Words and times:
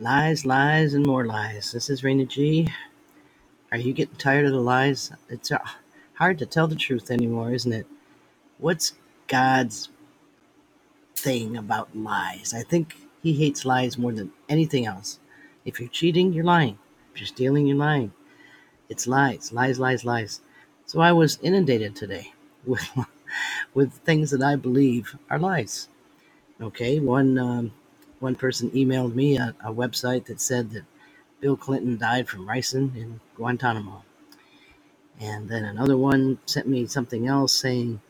Lies, 0.00 0.44
lies, 0.44 0.92
and 0.92 1.06
more 1.06 1.24
lies. 1.24 1.70
This 1.70 1.88
is 1.88 2.02
Raina 2.02 2.26
G. 2.26 2.68
Are 3.70 3.78
you 3.78 3.92
getting 3.92 4.16
tired 4.16 4.44
of 4.44 4.50
the 4.50 4.58
lies? 4.58 5.12
It's 5.28 5.52
uh, 5.52 5.58
hard 6.14 6.36
to 6.38 6.46
tell 6.46 6.66
the 6.66 6.74
truth 6.74 7.12
anymore, 7.12 7.52
isn't 7.52 7.72
it? 7.72 7.86
What's 8.58 8.94
God's 9.28 9.90
thing 11.14 11.56
about 11.56 11.96
lies? 11.96 12.52
I 12.52 12.64
think 12.64 12.96
He 13.22 13.34
hates 13.34 13.64
lies 13.64 13.96
more 13.96 14.10
than 14.12 14.32
anything 14.48 14.84
else. 14.84 15.20
If 15.64 15.78
you're 15.78 15.88
cheating, 15.88 16.32
you're 16.32 16.42
lying. 16.42 16.76
If 17.14 17.20
you're 17.20 17.28
stealing, 17.28 17.68
you're 17.68 17.76
lying. 17.76 18.12
It's 18.88 19.06
lies, 19.06 19.52
lies, 19.52 19.78
lies, 19.78 20.04
lies. 20.04 20.40
So 20.86 21.02
I 21.02 21.12
was 21.12 21.38
inundated 21.40 21.94
today 21.94 22.32
with 22.66 22.84
with 23.74 23.92
things 23.92 24.32
that 24.32 24.42
I 24.42 24.56
believe 24.56 25.16
are 25.30 25.38
lies. 25.38 25.86
Okay, 26.60 26.98
one 26.98 27.38
um, 27.38 27.72
one 28.24 28.34
person 28.34 28.70
emailed 28.70 29.14
me 29.14 29.36
a, 29.36 29.54
a 29.62 29.70
website 29.70 30.24
that 30.24 30.40
said 30.40 30.70
that 30.70 30.84
Bill 31.40 31.58
Clinton 31.58 31.98
died 31.98 32.26
from 32.26 32.48
ricin 32.48 32.96
in 32.96 33.20
Guantanamo. 33.36 34.02
And 35.20 35.46
then 35.46 35.64
another 35.66 35.98
one 35.98 36.38
sent 36.46 36.66
me 36.66 36.86
something 36.86 37.28
else 37.28 37.52
saying, 37.52 38.00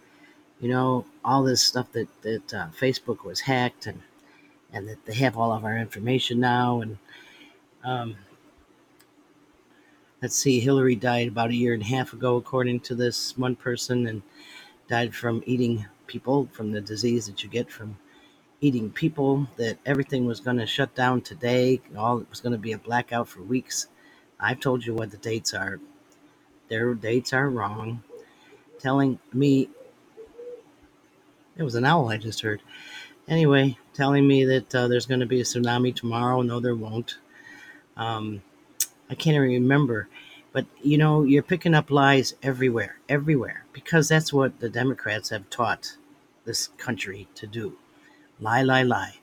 you 0.61 0.69
know, 0.69 1.05
all 1.25 1.43
this 1.43 1.63
stuff 1.63 1.91
that, 1.93 2.07
that 2.23 2.55
uh, 2.55 2.69
Facebook 2.81 3.25
was 3.25 3.41
hacked 3.41 3.87
and, 3.89 4.03
and 4.73 4.89
that 4.89 5.05
they 5.05 5.15
have 5.15 5.37
all 5.37 5.53
of 5.53 5.65
our 5.65 5.77
information 5.77 6.39
now. 6.39 6.81
And 6.81 6.99
um, 7.83 8.15
let's 10.23 10.37
see, 10.37 10.61
Hillary 10.61 10.95
died 10.95 11.27
about 11.27 11.51
a 11.51 11.57
year 11.57 11.75
and 11.75 11.83
a 11.83 11.87
half 11.87 12.13
ago, 12.13 12.37
according 12.37 12.81
to 12.81 12.95
this 12.95 13.37
one 13.37 13.57
person, 13.57 14.07
and 14.07 14.23
died 14.89 15.13
from 15.13 15.43
eating 15.45 15.87
people, 16.07 16.49
from 16.53 16.71
the 16.71 16.81
disease 16.81 17.27
that 17.27 17.43
you 17.43 17.51
get 17.51 17.69
from 17.69 17.97
eating 18.61 18.91
people, 18.91 19.47
that 19.57 19.79
everything 19.85 20.27
was 20.27 20.41
going 20.41 20.59
to 20.59 20.67
shut 20.67 20.95
down 20.95 21.21
today. 21.21 21.81
All 21.97 22.19
it 22.19 22.31
was 22.31 22.41
going 22.41 22.53
to 22.53 22.59
be 22.59 22.73
a 22.73 22.79
blackout 22.79 23.29
for 23.29 23.43
weeks. 23.43 23.89
I've 24.41 24.61
told 24.61 24.85
you 24.85 24.95
what 24.95 25.11
the 25.11 25.17
dates 25.17 25.55
are. 25.55 25.81
Their 26.69 26.95
dates 26.95 27.33
are 27.33 27.49
wrong. 27.49 28.03
Telling 28.79 29.19
me 29.33 29.69
it 31.57 31.63
was 31.63 31.75
an 31.75 31.85
owl 31.85 32.09
I 32.09 32.17
just 32.17 32.41
heard. 32.41 32.63
Anyway, 33.29 33.79
telling 33.95 34.27
me 34.27 34.45
that 34.45 34.75
uh, 34.75 34.89
there's 34.89 35.07
going 35.07 35.21
to 35.21 35.27
be 35.27 35.41
a 35.41 35.45
tsunami 35.45 35.95
tomorrow. 35.95 36.43
No, 36.43 36.61
there 36.61 36.75
won't. 36.75 37.19
Um, 37.97 38.43
I 39.09 39.15
can't 39.15 39.37
even 39.37 39.49
remember. 39.49 40.09
But 40.53 40.67
you 40.83 40.99
know, 40.99 41.23
you're 41.23 41.43
picking 41.43 41.75
up 41.75 41.91
lies 41.91 42.35
everywhere, 42.43 42.97
everywhere, 43.09 43.65
because 43.73 44.09
that's 44.09 44.33
what 44.33 44.61
the 44.61 44.69
Democrats 44.69 45.31
have 45.31 45.49
taught 45.51 45.97
this 46.45 46.69
country 46.79 47.29
to 47.35 47.47
do 47.47 47.77
lie, 48.41 48.63
lie, 48.63 48.83
lie. 48.85 49.17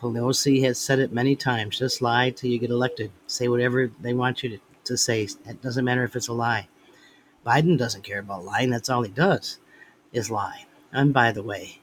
Pelosi 0.00 0.62
has 0.64 0.78
said 0.78 0.98
it 0.98 1.12
many 1.12 1.36
times 1.36 1.78
just 1.78 2.02
lie 2.02 2.30
till 2.30 2.50
you 2.50 2.58
get 2.58 2.70
elected. 2.70 3.10
Say 3.26 3.48
whatever 3.48 3.90
they 4.00 4.14
want 4.14 4.42
you 4.42 4.50
to, 4.50 4.58
to 4.84 4.96
say. 4.98 5.22
It 5.46 5.62
doesn't 5.62 5.84
matter 5.84 6.04
if 6.04 6.16
it's 6.16 6.28
a 6.28 6.32
lie. 6.34 6.68
Biden 7.46 7.78
doesn't 7.78 8.04
care 8.04 8.20
about 8.20 8.44
lying. 8.44 8.70
That's 8.70 8.90
all 8.90 9.02
he 9.02 9.10
does 9.10 9.58
is 10.12 10.30
lie. 10.30 10.66
And 10.92 11.12
by 11.14 11.32
the 11.32 11.42
way, 11.42 11.80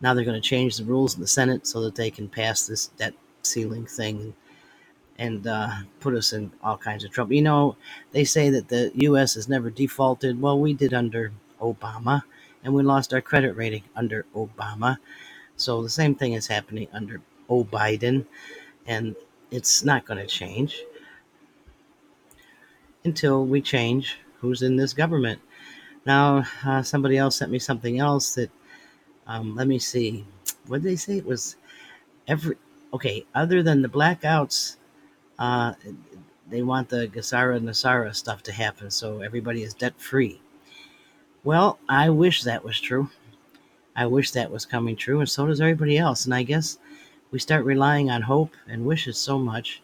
now 0.00 0.14
they're 0.14 0.24
going 0.24 0.40
to 0.40 0.48
change 0.48 0.76
the 0.76 0.84
rules 0.84 1.14
in 1.14 1.20
the 1.20 1.26
Senate 1.28 1.66
so 1.66 1.82
that 1.82 1.96
they 1.96 2.10
can 2.10 2.28
pass 2.28 2.66
this 2.66 2.88
debt 2.88 3.14
ceiling 3.42 3.86
thing 3.86 4.34
and 5.18 5.46
uh, 5.46 5.70
put 6.00 6.14
us 6.14 6.32
in 6.32 6.52
all 6.62 6.76
kinds 6.78 7.04
of 7.04 7.10
trouble. 7.10 7.34
You 7.34 7.42
know, 7.42 7.76
they 8.12 8.24
say 8.24 8.50
that 8.50 8.68
the 8.68 8.92
U.S. 8.96 9.34
has 9.34 9.48
never 9.48 9.70
defaulted. 9.70 10.40
Well, 10.40 10.58
we 10.58 10.74
did 10.74 10.94
under 10.94 11.32
Obama, 11.60 12.22
and 12.64 12.74
we 12.74 12.82
lost 12.82 13.14
our 13.14 13.20
credit 13.20 13.56
rating 13.56 13.84
under 13.96 14.26
Obama. 14.34 14.98
So 15.60 15.82
the 15.82 15.90
same 15.90 16.14
thing 16.14 16.32
is 16.32 16.46
happening 16.46 16.88
under 16.92 17.20
O. 17.50 17.64
Biden, 17.64 18.24
and 18.86 19.14
it's 19.50 19.84
not 19.84 20.06
going 20.06 20.18
to 20.18 20.26
change 20.26 20.82
until 23.04 23.44
we 23.44 23.60
change 23.60 24.18
who's 24.38 24.62
in 24.62 24.76
this 24.76 24.94
government. 24.94 25.40
Now, 26.06 26.44
uh, 26.64 26.82
somebody 26.82 27.18
else 27.18 27.36
sent 27.36 27.50
me 27.50 27.58
something 27.58 27.98
else 27.98 28.34
that, 28.36 28.50
um, 29.26 29.54
let 29.54 29.68
me 29.68 29.78
see, 29.78 30.24
what 30.66 30.82
did 30.82 30.90
they 30.90 30.96
say? 30.96 31.18
It 31.18 31.26
was 31.26 31.56
every, 32.26 32.56
okay, 32.94 33.26
other 33.34 33.62
than 33.62 33.82
the 33.82 33.88
blackouts, 33.88 34.76
uh, 35.38 35.74
they 36.48 36.62
want 36.62 36.88
the 36.88 37.06
GESARA 37.06 37.60
NESARA 37.60 38.14
stuff 38.14 38.42
to 38.44 38.52
happen 38.52 38.90
so 38.90 39.20
everybody 39.20 39.62
is 39.62 39.74
debt 39.74 40.00
free. 40.00 40.40
Well, 41.44 41.78
I 41.86 42.08
wish 42.08 42.44
that 42.44 42.64
was 42.64 42.80
true. 42.80 43.10
I 43.96 44.06
wish 44.06 44.30
that 44.30 44.50
was 44.50 44.64
coming 44.66 44.96
true, 44.96 45.20
and 45.20 45.28
so 45.28 45.46
does 45.46 45.60
everybody 45.60 45.98
else. 45.98 46.24
And 46.24 46.34
I 46.34 46.42
guess 46.42 46.78
we 47.30 47.38
start 47.38 47.64
relying 47.64 48.10
on 48.10 48.22
hope 48.22 48.54
and 48.68 48.86
wishes 48.86 49.18
so 49.18 49.38
much 49.38 49.82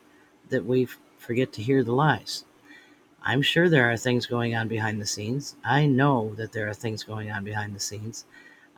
that 0.49 0.65
we 0.65 0.89
forget 1.19 1.53
to 1.55 1.63
hear 1.63 1.83
the 1.83 1.93
lies. 1.93 2.45
I'm 3.23 3.43
sure 3.43 3.69
there 3.69 3.91
are 3.91 3.97
things 3.97 4.27
going 4.27 4.55
on 4.55 4.69
behind 4.69 5.01
the 5.01 5.07
scenes. 5.07 5.57
I 5.65 5.87
know 5.87 6.35
that 6.37 6.53
there 6.53 6.69
are 6.69 6.75
things 6.75 7.03
going 7.03 7.31
on 7.31 7.43
behind 7.43 7.75
the 7.75 7.81
scenes. 7.81 8.25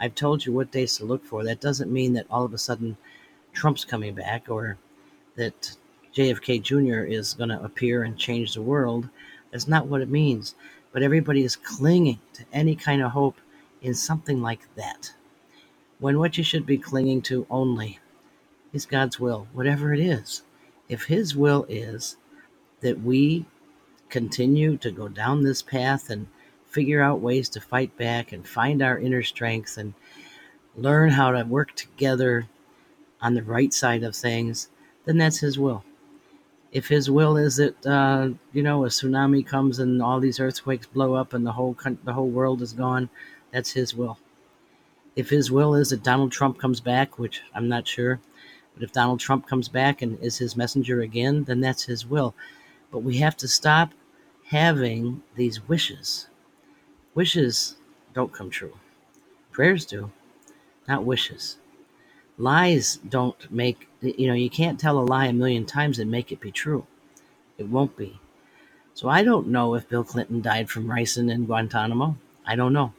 I've 0.01 0.15
told 0.15 0.47
you 0.47 0.53
what 0.53 0.71
days 0.71 0.97
to 0.97 1.05
look 1.05 1.25
for. 1.25 1.45
That 1.45 1.61
doesn't 1.61 1.93
mean 1.93 2.15
that 2.15 2.27
all 2.31 2.45
of 2.45 2.55
a 2.55 2.59
sudden 2.59 2.97
Trump's 3.53 3.85
coming 3.85 4.15
back 4.15 4.49
or 4.49 4.79
that 5.37 5.77
JFK 6.15 6.63
Jr. 6.63 7.05
is 7.05 7.35
going 7.35 7.51
to 7.51 7.63
appear 7.63 8.05
and 8.05 8.17
change 8.17 8.55
the 8.55 8.63
world. 8.63 9.09
That's 9.51 9.69
not 9.69 9.87
what 9.87 10.01
it 10.01 10.09
means. 10.09 10.55
But 10.93 11.03
everybody 11.03 11.45
is 11.45 11.57
clinging 11.57 12.21
to 12.35 12.45
any 12.53 12.75
kind 12.75 13.03
of 13.03 13.11
hope 13.11 13.37
in 13.83 13.95
something 13.95 14.41
like 14.43 14.75
that. 14.75 15.13
When 15.99 16.19
what 16.19 16.39
you 16.39 16.45
should 16.45 16.67
be 16.67 16.79
clinging 16.79 17.23
to 17.23 17.47
only 17.51 17.99
is 18.73 18.87
God's 18.87 19.19
will, 19.19 19.49
whatever 19.53 19.93
it 19.93 20.01
is. 20.01 20.43
If 20.89 21.05
His 21.05 21.35
will 21.35 21.67
is 21.69 22.17
that 22.81 23.03
we 23.03 23.47
continue 24.09 24.77
to 24.79 24.91
go 24.91 25.09
down 25.09 25.43
this 25.43 25.63
path 25.63 26.11
and 26.11 26.27
figure 26.67 27.03
out 27.03 27.21
ways 27.21 27.49
to 27.49 27.61
fight 27.61 27.97
back 27.97 28.33
and 28.33 28.47
find 28.47 28.83
our 28.83 28.99
inner 28.99 29.23
strength 29.23 29.77
and 29.77 29.95
learn 30.77 31.11
how 31.11 31.33
to 31.33 31.45
work 31.45 31.75
together 31.75 32.47
on 33.21 33.35
the 33.35 33.43
right 33.43 33.73
side 33.73 34.03
of 34.03 34.15
things, 34.15 34.69
then 35.05 35.19
that's 35.19 35.39
His 35.39 35.59
will. 35.59 35.85
If 36.71 36.89
His 36.89 37.11
will 37.11 37.37
is 37.37 37.57
that 37.57 37.87
uh, 37.87 38.31
you 38.53 38.63
know 38.63 38.85
a 38.85 38.89
tsunami 38.89 39.47
comes 39.47 39.79
and 39.79 40.03
all 40.03 40.21
these 40.21 40.39
earthquakes 40.39 40.87
blow 40.87 41.15
up 41.15 41.33
and 41.33 41.45
the 41.47 41.53
whole 41.53 41.77
the 42.05 42.13
whole 42.13 42.29
world 42.29 42.63
is 42.63 42.73
gone, 42.73 43.09
that's 43.51 43.73
His 43.73 43.95
will. 43.95 44.19
If 45.17 45.31
His 45.31 45.51
will 45.51 45.75
is 45.75 45.91
that 45.91 46.03
Donald 46.03 46.33
Trump 46.33 46.59
comes 46.59 46.81
back, 46.81 47.19
which 47.19 47.43
I'm 47.55 47.69
not 47.69 47.87
sure, 47.89 48.21
but 48.75 48.83
if 48.83 48.93
Donald 48.93 49.21
Trump 49.21 49.47
comes 49.47 49.69
back 49.69 50.03
and 50.03 50.19
is 50.21 50.39
His 50.39 50.57
messenger 50.57 51.01
again, 51.01 51.45
then 51.45 51.61
that's 51.61 51.85
His 51.85 52.07
will. 52.07 52.35
But 52.91 53.01
we 53.01 53.19
have 53.19 53.37
to 53.39 53.49
stop 53.49 53.91
having 54.47 55.23
these 55.35 55.69
wishes. 55.69 56.29
Wishes 57.15 57.77
don't 58.15 58.33
come 58.33 58.51
true. 58.51 58.77
Prayers 59.51 59.85
do, 59.85 60.11
not 60.87 61.05
wishes. 61.05 61.59
Lies 62.39 63.01
don't 63.09 63.51
make, 63.51 63.89
you 64.01 64.29
know, 64.29 64.35
you 64.35 64.49
can't 64.49 64.79
tell 64.79 64.99
a 64.99 65.01
lie 65.01 65.27
a 65.27 65.33
million 65.33 65.67
times 65.67 65.99
and 65.99 66.11
make 66.11 66.31
it 66.31 66.41
be 66.41 66.53
true. 66.53 66.87
It 67.59 67.69
won't 67.69 67.97
be. 67.97 68.21
So 68.95 69.09
I 69.09 69.25
don't 69.25 69.49
know 69.49 69.75
if 69.75 69.89
Bill 69.89 70.05
Clinton 70.05 70.41
died 70.41 70.71
from 70.71 70.87
ricin 70.87 71.31
in 71.33 71.47
Guantanamo. 71.47 72.17
I 72.47 72.57
don't 72.57 72.73
know. 72.73 72.93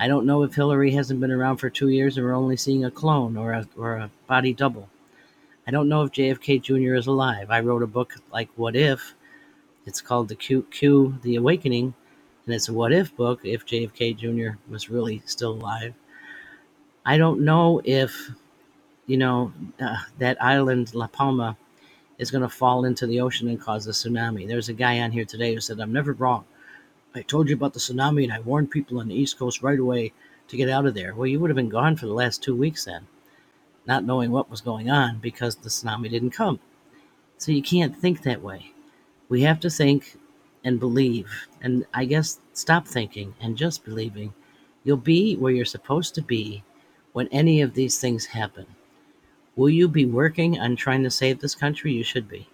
I 0.00 0.06
don't 0.06 0.26
know 0.26 0.44
if 0.44 0.54
Hillary 0.54 0.92
hasn't 0.92 1.20
been 1.20 1.32
around 1.32 1.56
for 1.56 1.68
two 1.68 1.88
years 1.88 2.16
and 2.16 2.24
we're 2.24 2.34
only 2.34 2.56
seeing 2.56 2.84
a 2.84 2.90
clone 2.90 3.36
or 3.36 3.52
a, 3.52 3.68
or 3.76 3.96
a 3.96 4.10
body 4.28 4.52
double. 4.52 4.88
I 5.66 5.72
don't 5.72 5.88
know 5.88 6.02
if 6.02 6.12
JFK 6.12 6.62
Jr. 6.62 6.94
is 6.94 7.08
alive. 7.08 7.50
I 7.50 7.60
wrote 7.60 7.82
a 7.82 7.86
book 7.88 8.14
like 8.32 8.48
What 8.54 8.76
If. 8.76 9.14
It's 9.86 10.00
called 10.00 10.28
The 10.28 10.36
Q, 10.36 10.66
Q 10.70 11.18
The 11.22 11.36
Awakening, 11.36 11.94
and 12.46 12.54
it's 12.54 12.68
a 12.68 12.72
what 12.72 12.92
if 12.92 13.14
book 13.16 13.40
if 13.44 13.66
JFK 13.66 14.16
Jr. 14.16 14.56
was 14.70 14.88
really 14.88 15.22
still 15.26 15.52
alive. 15.52 15.94
I 17.04 17.18
don't 17.18 17.40
know 17.40 17.80
if, 17.84 18.30
you 19.06 19.16
know, 19.16 19.52
uh, 19.80 19.96
that 20.18 20.42
island, 20.42 20.94
La 20.94 21.08
Palma, 21.08 21.56
is 22.18 22.30
going 22.30 22.42
to 22.42 22.48
fall 22.48 22.84
into 22.84 23.06
the 23.06 23.20
ocean 23.20 23.48
and 23.48 23.60
cause 23.60 23.86
a 23.86 23.90
tsunami. 23.90 24.46
There's 24.46 24.68
a 24.68 24.74
guy 24.74 25.00
on 25.00 25.10
here 25.10 25.24
today 25.24 25.54
who 25.54 25.60
said, 25.60 25.80
I'm 25.80 25.92
never 25.92 26.12
wrong. 26.12 26.44
I 27.18 27.22
told 27.22 27.48
you 27.48 27.56
about 27.56 27.72
the 27.74 27.80
tsunami 27.80 28.22
and 28.22 28.32
I 28.32 28.38
warned 28.38 28.70
people 28.70 29.00
on 29.00 29.08
the 29.08 29.14
East 29.16 29.40
Coast 29.40 29.60
right 29.60 29.80
away 29.80 30.12
to 30.46 30.56
get 30.56 30.70
out 30.70 30.86
of 30.86 30.94
there. 30.94 31.14
Well, 31.14 31.26
you 31.26 31.40
would 31.40 31.50
have 31.50 31.56
been 31.56 31.68
gone 31.68 31.96
for 31.96 32.06
the 32.06 32.12
last 32.12 32.44
two 32.44 32.54
weeks 32.54 32.84
then, 32.84 33.08
not 33.86 34.04
knowing 34.04 34.30
what 34.30 34.48
was 34.48 34.60
going 34.60 34.88
on 34.88 35.18
because 35.18 35.56
the 35.56 35.68
tsunami 35.68 36.08
didn't 36.08 36.30
come. 36.30 36.60
So 37.36 37.50
you 37.50 37.60
can't 37.60 37.96
think 37.96 38.22
that 38.22 38.40
way. 38.40 38.72
We 39.28 39.42
have 39.42 39.58
to 39.60 39.70
think 39.70 40.16
and 40.62 40.78
believe, 40.78 41.48
and 41.60 41.84
I 41.92 42.04
guess 42.04 42.38
stop 42.52 42.86
thinking 42.86 43.34
and 43.40 43.56
just 43.56 43.84
believing. 43.84 44.32
You'll 44.84 44.96
be 44.96 45.34
where 45.34 45.52
you're 45.52 45.64
supposed 45.64 46.14
to 46.14 46.22
be 46.22 46.62
when 47.14 47.26
any 47.28 47.62
of 47.62 47.74
these 47.74 47.98
things 47.98 48.26
happen. 48.26 48.66
Will 49.56 49.70
you 49.70 49.88
be 49.88 50.06
working 50.06 50.60
on 50.60 50.76
trying 50.76 51.02
to 51.02 51.10
save 51.10 51.40
this 51.40 51.56
country? 51.56 51.92
You 51.92 52.04
should 52.04 52.28
be. 52.28 52.48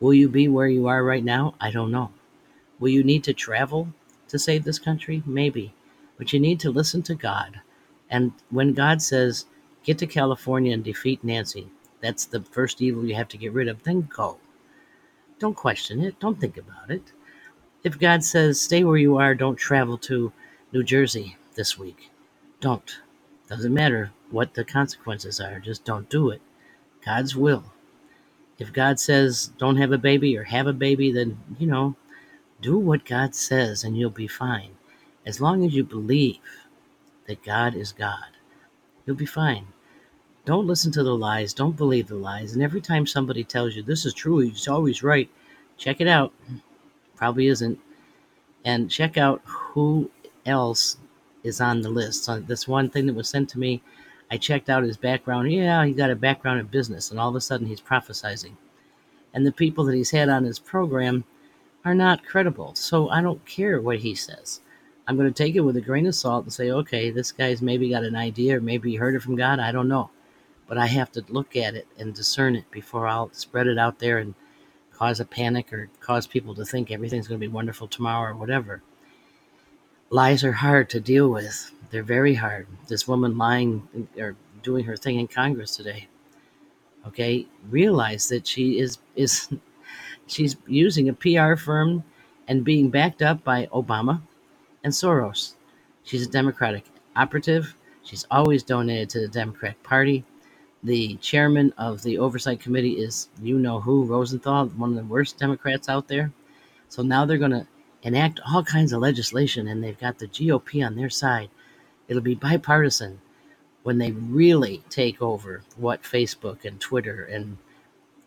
Will 0.00 0.14
you 0.14 0.30
be 0.30 0.48
where 0.48 0.68
you 0.68 0.86
are 0.86 1.04
right 1.04 1.22
now? 1.22 1.54
I 1.60 1.70
don't 1.70 1.90
know. 1.90 2.12
Will 2.80 2.88
you 2.88 3.04
need 3.04 3.22
to 3.24 3.32
travel 3.34 3.88
to 4.28 4.38
save 4.38 4.64
this 4.64 4.80
country? 4.80 5.22
Maybe. 5.24 5.74
But 6.18 6.32
you 6.32 6.40
need 6.40 6.58
to 6.60 6.70
listen 6.70 7.02
to 7.04 7.14
God. 7.14 7.60
And 8.10 8.32
when 8.50 8.74
God 8.74 9.00
says, 9.02 9.46
get 9.84 9.98
to 9.98 10.06
California 10.08 10.74
and 10.74 10.82
defeat 10.82 11.22
Nancy, 11.22 11.68
that's 12.00 12.24
the 12.24 12.40
first 12.40 12.82
evil 12.82 13.06
you 13.06 13.14
have 13.14 13.28
to 13.28 13.38
get 13.38 13.52
rid 13.52 13.68
of, 13.68 13.84
then 13.84 14.08
go. 14.12 14.38
Don't 15.38 15.54
question 15.56 16.02
it. 16.02 16.18
Don't 16.18 16.40
think 16.40 16.56
about 16.56 16.90
it. 16.90 17.12
If 17.82 17.98
God 17.98 18.24
says, 18.24 18.60
stay 18.60 18.84
where 18.84 18.98
you 18.98 19.16
are, 19.16 19.34
don't 19.34 19.56
travel 19.56 19.96
to 19.98 20.32
New 20.72 20.82
Jersey 20.82 21.36
this 21.54 21.78
week, 21.78 22.10
don't. 22.60 22.98
Doesn't 23.48 23.72
matter 23.72 24.12
what 24.30 24.54
the 24.54 24.64
consequences 24.64 25.40
are, 25.40 25.60
just 25.60 25.84
don't 25.84 26.08
do 26.10 26.30
it. 26.30 26.42
God's 27.04 27.34
will. 27.34 27.64
If 28.58 28.72
God 28.72 29.00
says, 29.00 29.50
don't 29.58 29.78
have 29.78 29.92
a 29.92 29.98
baby 29.98 30.36
or 30.36 30.44
have 30.44 30.66
a 30.66 30.74
baby, 30.74 31.10
then, 31.10 31.38
you 31.58 31.66
know, 31.66 31.96
do 32.60 32.78
what 32.78 33.04
God 33.04 33.34
says 33.34 33.84
and 33.84 33.96
you'll 33.96 34.10
be 34.10 34.28
fine. 34.28 34.70
As 35.26 35.40
long 35.40 35.64
as 35.64 35.74
you 35.74 35.84
believe 35.84 36.38
that 37.26 37.42
God 37.42 37.74
is 37.74 37.92
God, 37.92 38.36
you'll 39.04 39.16
be 39.16 39.26
fine. 39.26 39.66
Don't 40.44 40.66
listen 40.66 40.90
to 40.92 41.02
the 41.02 41.14
lies. 41.14 41.52
Don't 41.52 41.76
believe 41.76 42.08
the 42.08 42.16
lies. 42.16 42.54
And 42.54 42.62
every 42.62 42.80
time 42.80 43.06
somebody 43.06 43.44
tells 43.44 43.76
you 43.76 43.82
this 43.82 44.06
is 44.06 44.14
true, 44.14 44.38
he's 44.38 44.68
always 44.68 45.02
right, 45.02 45.30
check 45.76 46.00
it 46.00 46.08
out. 46.08 46.32
Probably 47.16 47.46
isn't. 47.48 47.78
And 48.64 48.90
check 48.90 49.18
out 49.18 49.42
who 49.44 50.10
else 50.46 50.96
is 51.42 51.60
on 51.60 51.82
the 51.82 51.90
list. 51.90 52.24
So 52.24 52.40
this 52.40 52.66
one 52.66 52.90
thing 52.90 53.06
that 53.06 53.14
was 53.14 53.28
sent 53.28 53.48
to 53.50 53.58
me, 53.58 53.82
I 54.30 54.36
checked 54.36 54.70
out 54.70 54.82
his 54.82 54.96
background. 54.96 55.52
Yeah, 55.52 55.84
he 55.84 55.92
got 55.92 56.10
a 56.10 56.16
background 56.16 56.60
in 56.60 56.66
business, 56.66 57.10
and 57.10 57.18
all 57.18 57.28
of 57.28 57.34
a 57.34 57.40
sudden 57.40 57.66
he's 57.66 57.80
prophesizing. 57.80 58.52
And 59.34 59.46
the 59.46 59.52
people 59.52 59.84
that 59.84 59.94
he's 59.94 60.10
had 60.10 60.28
on 60.28 60.44
his 60.44 60.58
program 60.58 61.24
are 61.84 61.94
not 61.94 62.24
credible. 62.24 62.74
So 62.74 63.08
I 63.08 63.20
don't 63.22 63.44
care 63.46 63.80
what 63.80 63.98
he 63.98 64.14
says. 64.14 64.60
I'm 65.06 65.16
going 65.16 65.32
to 65.32 65.42
take 65.44 65.56
it 65.56 65.60
with 65.60 65.76
a 65.76 65.80
grain 65.80 66.06
of 66.06 66.14
salt 66.14 66.44
and 66.44 66.52
say, 66.52 66.70
okay, 66.70 67.10
this 67.10 67.32
guy's 67.32 67.62
maybe 67.62 67.90
got 67.90 68.04
an 68.04 68.14
idea, 68.14 68.58
or 68.58 68.60
maybe 68.60 68.90
he 68.90 68.96
heard 68.96 69.14
it 69.14 69.22
from 69.22 69.36
God. 69.36 69.58
I 69.58 69.72
don't 69.72 69.88
know 69.88 70.10
but 70.70 70.78
I 70.78 70.86
have 70.86 71.10
to 71.12 71.24
look 71.28 71.56
at 71.56 71.74
it 71.74 71.88
and 71.98 72.14
discern 72.14 72.54
it 72.54 72.70
before 72.70 73.08
I'll 73.08 73.32
spread 73.32 73.66
it 73.66 73.76
out 73.76 73.98
there 73.98 74.18
and 74.18 74.36
cause 74.92 75.18
a 75.18 75.24
panic 75.24 75.72
or 75.72 75.90
cause 75.98 76.28
people 76.28 76.54
to 76.54 76.64
think 76.64 76.92
everything's 76.92 77.26
going 77.26 77.40
to 77.40 77.44
be 77.44 77.52
wonderful 77.52 77.88
tomorrow 77.88 78.30
or 78.30 78.36
whatever. 78.36 78.80
Lies 80.10 80.44
are 80.44 80.52
hard 80.52 80.88
to 80.90 81.00
deal 81.00 81.28
with. 81.28 81.72
They're 81.90 82.04
very 82.04 82.34
hard. 82.34 82.68
This 82.86 83.08
woman 83.08 83.36
lying 83.36 84.08
or 84.16 84.36
doing 84.62 84.84
her 84.84 84.96
thing 84.96 85.18
in 85.18 85.26
Congress 85.26 85.74
today. 85.74 86.06
Okay, 87.04 87.48
realize 87.68 88.28
that 88.28 88.46
she 88.46 88.78
is 88.78 88.98
is 89.16 89.48
she's 90.30 90.56
using 90.66 91.08
a 91.08 91.12
PR 91.12 91.56
firm 91.56 92.04
and 92.48 92.64
being 92.64 92.90
backed 92.90 93.22
up 93.22 93.42
by 93.44 93.66
Obama 93.66 94.20
and 94.84 94.92
Soros. 94.92 95.54
She's 96.04 96.26
a 96.26 96.30
Democratic 96.30 96.84
operative. 97.16 97.74
She's 98.02 98.26
always 98.30 98.62
donated 98.62 99.10
to 99.10 99.20
the 99.20 99.28
Democratic 99.28 99.82
Party. 99.82 100.24
The 100.82 101.16
chairman 101.16 101.74
of 101.76 102.02
the 102.02 102.18
oversight 102.18 102.60
committee 102.60 102.94
is 102.94 103.28
you 103.42 103.58
know 103.58 103.80
who, 103.80 104.04
Rosenthal, 104.04 104.66
one 104.68 104.90
of 104.90 104.96
the 104.96 105.04
worst 105.04 105.38
Democrats 105.38 105.88
out 105.88 106.08
there. 106.08 106.32
So 106.88 107.02
now 107.02 107.24
they're 107.24 107.38
going 107.38 107.50
to 107.50 107.66
enact 108.02 108.40
all 108.48 108.64
kinds 108.64 108.92
of 108.92 109.00
legislation 109.00 109.68
and 109.68 109.84
they've 109.84 109.98
got 109.98 110.18
the 110.18 110.26
GOP 110.26 110.84
on 110.84 110.96
their 110.96 111.10
side. 111.10 111.50
It'll 112.08 112.22
be 112.22 112.34
bipartisan 112.34 113.20
when 113.82 113.98
they 113.98 114.12
really 114.12 114.82
take 114.88 115.20
over 115.22 115.62
what 115.76 116.02
Facebook 116.02 116.64
and 116.64 116.80
Twitter 116.80 117.24
and 117.24 117.58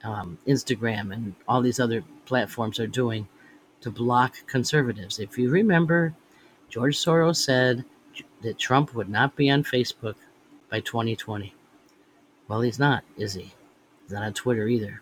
um, 0.04 0.38
Instagram 0.48 1.14
and 1.14 1.36
all 1.48 1.62
these 1.62 1.80
other 1.80 2.04
platforms 2.26 2.80
are 2.80 2.88
doing 2.88 3.28
to 3.82 3.92
block 3.92 4.36
conservatives. 4.48 5.20
If 5.20 5.38
you 5.38 5.50
remember, 5.50 6.14
George 6.70 6.98
Soros 6.98 7.38
said 7.38 7.84
that 8.42 8.58
Trump 8.58 8.94
would 8.94 9.10
not 9.10 9.36
be 9.36 9.50
on 9.50 9.64
Facebook 9.64 10.16
by 10.70 10.80
2020. 10.80 11.54
Well, 12.48 12.62
he's 12.62 12.80
not, 12.80 13.04
is 13.18 13.34
he? 13.34 13.54
He's 14.04 14.12
not 14.12 14.24
on 14.24 14.34
Twitter 14.34 14.68
either. 14.68 15.02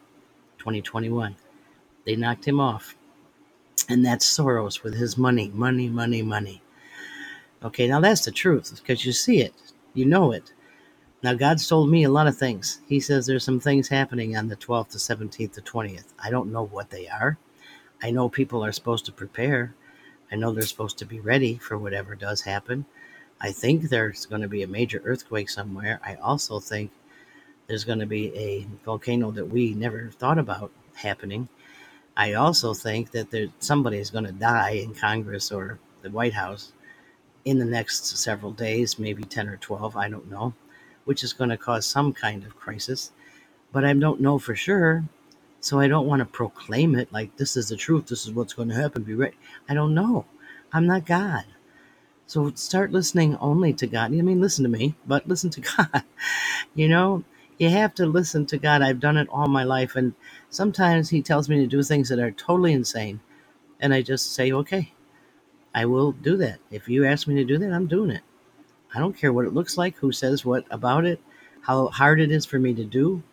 2021. 0.59 1.35
They 2.05 2.15
knocked 2.15 2.45
him 2.45 2.59
off. 2.59 2.95
And 3.89 4.05
that's 4.05 4.25
Soros 4.25 4.83
with 4.83 4.95
his 4.95 5.17
money, 5.17 5.51
money, 5.53 5.89
money, 5.89 6.21
money. 6.21 6.61
Okay, 7.63 7.87
now 7.87 7.99
that's 7.99 8.25
the 8.25 8.31
truth 8.31 8.79
because 8.81 9.05
you 9.05 9.11
see 9.11 9.41
it, 9.41 9.53
you 9.93 10.05
know 10.05 10.31
it. 10.31 10.51
Now, 11.23 11.35
God's 11.35 11.67
told 11.67 11.89
me 11.89 12.03
a 12.03 12.09
lot 12.09 12.27
of 12.27 12.37
things. 12.37 12.81
He 12.87 12.99
says 12.99 13.25
there's 13.25 13.43
some 13.43 13.59
things 13.59 13.89
happening 13.89 14.35
on 14.35 14.47
the 14.47 14.55
12th, 14.55 14.89
the 14.89 14.97
17th, 14.97 15.53
the 15.53 15.61
20th. 15.61 16.13
I 16.23 16.31
don't 16.31 16.51
know 16.51 16.65
what 16.65 16.89
they 16.89 17.07
are. 17.07 17.37
I 18.01 18.11
know 18.11 18.29
people 18.29 18.65
are 18.65 18.71
supposed 18.71 19.05
to 19.05 19.11
prepare. 19.11 19.75
I 20.31 20.35
know 20.35 20.51
they're 20.51 20.63
supposed 20.63 20.97
to 20.99 21.05
be 21.05 21.19
ready 21.19 21.57
for 21.57 21.77
whatever 21.77 22.15
does 22.15 22.41
happen. 22.41 22.85
I 23.39 23.51
think 23.51 23.83
there's 23.83 24.25
going 24.25 24.41
to 24.41 24.47
be 24.47 24.63
a 24.63 24.67
major 24.67 25.01
earthquake 25.05 25.49
somewhere. 25.49 25.99
I 26.03 26.15
also 26.15 26.59
think 26.59 26.91
there's 27.67 27.83
going 27.83 27.99
to 27.99 28.07
be 28.07 28.35
a 28.35 28.67
volcano 28.85 29.31
that 29.31 29.45
we 29.45 29.73
never 29.73 30.11
thought 30.11 30.39
about 30.39 30.71
happening. 30.95 31.49
I 32.17 32.33
also 32.33 32.73
think 32.73 33.11
that 33.11 33.31
there 33.31 33.47
somebody 33.59 33.97
is 33.97 34.09
going 34.11 34.25
to 34.25 34.31
die 34.31 34.71
in 34.71 34.95
Congress 34.95 35.51
or 35.51 35.79
the 36.01 36.11
White 36.11 36.33
House 36.33 36.73
in 37.45 37.59
the 37.59 37.65
next 37.65 38.05
several 38.17 38.51
days, 38.51 38.99
maybe 38.99 39.23
10 39.23 39.49
or 39.49 39.57
12, 39.57 39.97
I 39.97 40.09
don't 40.09 40.29
know, 40.29 40.53
which 41.05 41.23
is 41.23 41.33
going 41.33 41.49
to 41.49 41.57
cause 41.57 41.85
some 41.85 42.13
kind 42.13 42.43
of 42.43 42.55
crisis. 42.55 43.11
But 43.71 43.85
I 43.85 43.93
don't 43.93 44.21
know 44.21 44.37
for 44.39 44.55
sure. 44.55 45.05
So 45.59 45.79
I 45.79 45.87
don't 45.87 46.07
want 46.07 46.19
to 46.19 46.25
proclaim 46.25 46.95
it 46.95 47.13
like 47.13 47.37
this 47.37 47.55
is 47.55 47.69
the 47.69 47.75
truth, 47.75 48.07
this 48.07 48.25
is 48.25 48.33
what's 48.33 48.53
going 48.53 48.69
to 48.69 48.75
happen, 48.75 49.03
be 49.03 49.13
ready. 49.13 49.37
I 49.69 49.75
don't 49.75 49.93
know. 49.93 50.25
I'm 50.73 50.87
not 50.87 51.05
God. 51.05 51.45
So 52.25 52.51
start 52.55 52.91
listening 52.91 53.35
only 53.37 53.73
to 53.73 53.87
God. 53.87 54.05
I 54.13 54.21
mean, 54.21 54.41
listen 54.41 54.63
to 54.63 54.69
me, 54.69 54.95
but 55.05 55.27
listen 55.27 55.49
to 55.51 55.61
God. 55.77 56.03
you 56.73 56.87
know, 56.87 57.23
you 57.57 57.69
have 57.69 57.93
to 57.95 58.05
listen 58.05 58.45
to 58.47 58.57
God. 58.57 58.81
I've 58.81 58.99
done 58.99 59.17
it 59.17 59.27
all 59.29 59.47
my 59.47 59.63
life. 59.63 59.95
And 59.95 60.13
sometimes 60.49 61.09
He 61.09 61.21
tells 61.21 61.49
me 61.49 61.57
to 61.57 61.67
do 61.67 61.83
things 61.83 62.09
that 62.09 62.19
are 62.19 62.31
totally 62.31 62.73
insane. 62.73 63.19
And 63.79 63.93
I 63.93 64.01
just 64.01 64.33
say, 64.33 64.51
okay, 64.51 64.93
I 65.75 65.85
will 65.85 66.11
do 66.11 66.37
that. 66.37 66.59
If 66.71 66.87
you 66.89 67.05
ask 67.05 67.27
me 67.27 67.35
to 67.35 67.43
do 67.43 67.57
that, 67.59 67.71
I'm 67.71 67.87
doing 67.87 68.11
it. 68.11 68.21
I 68.95 68.99
don't 68.99 69.17
care 69.17 69.33
what 69.33 69.45
it 69.45 69.53
looks 69.53 69.77
like, 69.77 69.97
who 69.97 70.11
says 70.11 70.45
what 70.45 70.65
about 70.71 71.05
it, 71.05 71.21
how 71.61 71.89
hard 71.89 72.21
it 72.21 72.31
is 72.31 72.45
for 72.45 72.59
me 72.59 72.73
to 72.75 72.85
do. 72.85 73.23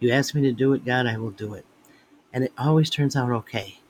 You 0.00 0.12
ask 0.12 0.34
me 0.34 0.42
to 0.42 0.52
do 0.52 0.74
it, 0.74 0.84
God, 0.86 1.06
I 1.06 1.18
will 1.18 1.32
do 1.32 1.54
it. 1.54 1.66
And 2.32 2.44
it 2.44 2.52
always 2.58 2.90
turns 2.90 3.16
out 3.16 3.30
okay. 3.30 3.80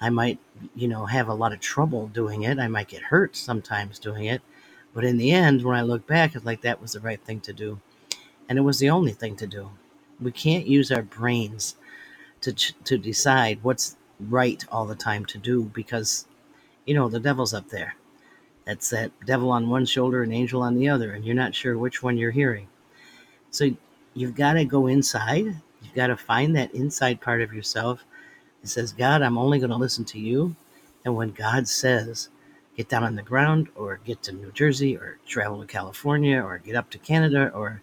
I 0.00 0.10
might, 0.10 0.38
you 0.76 0.88
know, 0.88 1.06
have 1.06 1.28
a 1.28 1.34
lot 1.34 1.52
of 1.54 1.60
trouble 1.60 2.08
doing 2.08 2.42
it. 2.44 2.58
I 2.58 2.68
might 2.68 2.88
get 2.88 3.02
hurt 3.04 3.36
sometimes 3.36 3.98
doing 3.98 4.26
it. 4.26 4.42
But 4.94 5.04
in 5.04 5.18
the 5.18 5.32
end, 5.32 5.64
when 5.64 5.76
I 5.76 5.82
look 5.82 6.06
back, 6.06 6.34
it's 6.36 6.44
like 6.46 6.62
that 6.62 6.82
was 6.82 6.92
the 6.92 7.00
right 7.00 7.22
thing 7.22 7.40
to 7.42 7.52
do 7.54 7.78
and 8.48 8.58
it 8.58 8.62
was 8.62 8.80
the 8.80 8.90
only 8.90 9.12
thing 9.12 9.36
to 9.38 9.48
do. 9.48 9.70
We 10.20 10.32
can't 10.32 10.68
use 10.68 10.92
our 10.92 11.02
brains 11.02 11.76
to 12.42 12.52
to 12.84 12.98
decide 12.98 13.60
what's 13.62 13.96
right 14.20 14.64
all 14.70 14.86
the 14.86 14.96
time 14.96 15.26
to 15.26 15.38
do 15.38 15.64
because 15.74 16.26
you 16.86 16.94
know 16.94 17.08
the 17.08 17.20
devil's 17.20 17.54
up 17.54 17.70
there. 17.70 17.96
That's 18.64 18.90
that 18.90 19.12
devil 19.26 19.50
on 19.50 19.68
one 19.68 19.84
shoulder 19.84 20.22
and 20.22 20.32
angel 20.32 20.62
on 20.62 20.74
the 20.74 20.88
other, 20.88 21.12
and 21.12 21.24
you're 21.24 21.34
not 21.34 21.54
sure 21.54 21.76
which 21.76 22.02
one 22.02 22.16
you're 22.16 22.30
hearing. 22.30 22.68
So 23.50 23.70
you've 24.14 24.34
got 24.34 24.54
to 24.54 24.64
go 24.64 24.86
inside. 24.86 25.44
You've 25.82 25.94
got 25.94 26.06
to 26.06 26.16
find 26.16 26.56
that 26.56 26.74
inside 26.74 27.20
part 27.20 27.42
of 27.42 27.52
yourself 27.52 28.04
that 28.62 28.68
says, 28.68 28.92
God, 28.92 29.20
I'm 29.20 29.36
only 29.36 29.58
going 29.58 29.70
to 29.70 29.76
listen 29.76 30.04
to 30.06 30.18
you. 30.18 30.56
And 31.04 31.14
when 31.14 31.32
God 31.32 31.68
says, 31.68 32.30
get 32.76 32.88
down 32.88 33.04
on 33.04 33.16
the 33.16 33.22
ground 33.22 33.68
or 33.76 34.00
get 34.04 34.22
to 34.22 34.32
New 34.32 34.50
Jersey 34.52 34.96
or 34.96 35.18
travel 35.26 35.60
to 35.60 35.66
California 35.66 36.40
or 36.40 36.58
get 36.58 36.74
up 36.74 36.90
to 36.90 36.98
Canada 36.98 37.52
or 37.54 37.82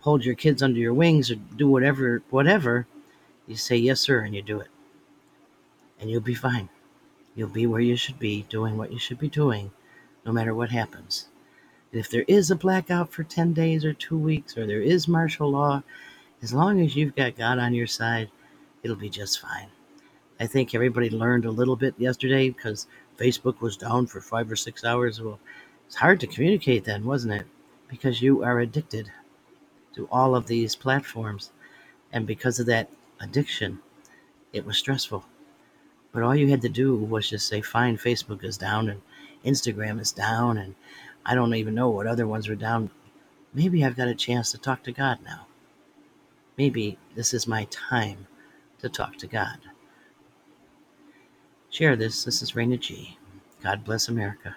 hold 0.00 0.24
your 0.24 0.34
kids 0.34 0.62
under 0.62 0.78
your 0.78 0.94
wings 0.94 1.30
or 1.30 1.34
do 1.34 1.68
whatever, 1.68 2.22
whatever, 2.30 2.86
you 3.46 3.56
say 3.56 3.76
yes, 3.76 4.00
sir, 4.00 4.20
and 4.20 4.34
you 4.34 4.42
do 4.42 4.60
it. 4.60 4.68
And 6.00 6.10
you'll 6.10 6.20
be 6.20 6.34
fine. 6.34 6.68
You'll 7.34 7.48
be 7.48 7.66
where 7.66 7.80
you 7.80 7.96
should 7.96 8.18
be, 8.18 8.46
doing 8.48 8.78
what 8.78 8.92
you 8.92 8.98
should 8.98 9.18
be 9.18 9.28
doing, 9.28 9.70
no 10.26 10.32
matter 10.32 10.54
what 10.54 10.70
happens. 10.70 11.28
And 11.92 12.00
if 12.00 12.10
there 12.10 12.24
is 12.26 12.50
a 12.50 12.56
blackout 12.56 13.12
for 13.12 13.22
10 13.22 13.52
days 13.52 13.84
or 13.84 13.92
two 13.94 14.18
weeks, 14.18 14.58
or 14.58 14.66
there 14.66 14.82
is 14.82 15.06
martial 15.06 15.50
law, 15.52 15.84
as 16.42 16.52
long 16.52 16.80
as 16.80 16.96
you've 16.96 17.14
got 17.14 17.36
God 17.36 17.58
on 17.58 17.72
your 17.72 17.86
side, 17.86 18.30
it'll 18.82 18.96
be 18.96 19.08
just 19.08 19.40
fine. 19.40 19.68
I 20.38 20.46
think 20.46 20.74
everybody 20.74 21.08
learned 21.08 21.44
a 21.44 21.50
little 21.50 21.76
bit 21.76 21.94
yesterday 21.96 22.50
because 22.50 22.88
Facebook 23.16 23.60
was 23.60 23.76
down 23.76 24.06
for 24.06 24.20
five 24.20 24.50
or 24.50 24.56
six 24.56 24.84
hours. 24.84 25.20
Well, 25.20 25.38
it's 25.86 25.96
hard 25.96 26.20
to 26.20 26.26
communicate 26.26 26.84
then, 26.84 27.04
wasn't 27.04 27.34
it? 27.34 27.46
Because 27.88 28.20
you 28.20 28.42
are 28.42 28.58
addicted 28.58 29.10
to 29.94 30.08
all 30.10 30.34
of 30.34 30.46
these 30.46 30.76
platforms. 30.76 31.52
And 32.12 32.26
because 32.26 32.58
of 32.58 32.66
that 32.66 32.90
addiction, 33.20 33.78
it 34.52 34.66
was 34.66 34.76
stressful. 34.76 35.24
But 36.12 36.22
all 36.22 36.36
you 36.36 36.48
had 36.48 36.62
to 36.62 36.68
do 36.68 36.96
was 36.96 37.30
just 37.30 37.48
say, 37.48 37.60
fine, 37.60 37.96
Facebook 37.96 38.44
is 38.44 38.58
down 38.58 38.90
and 38.90 39.00
Instagram 39.46 40.00
is 40.00 40.12
down, 40.12 40.58
and 40.58 40.74
I 41.24 41.34
don't 41.34 41.54
even 41.54 41.74
know 41.74 41.88
what 41.88 42.06
other 42.06 42.26
ones 42.26 42.48
were 42.48 42.56
down. 42.56 42.90
Maybe 43.54 43.84
I've 43.84 43.96
got 43.96 44.08
a 44.08 44.14
chance 44.14 44.50
to 44.52 44.58
talk 44.58 44.82
to 44.82 44.92
God 44.92 45.18
now. 45.24 45.46
Maybe 46.58 46.98
this 47.14 47.32
is 47.32 47.46
my 47.46 47.64
time 47.70 48.26
to 48.80 48.88
talk 48.88 49.16
to 49.18 49.26
God. 49.26 49.58
Share 51.70 51.96
this. 51.96 52.24
This 52.24 52.42
is 52.42 52.52
Raina 52.52 52.78
G. 52.78 53.18
God 53.62 53.84
bless 53.84 54.08
America. 54.08 54.56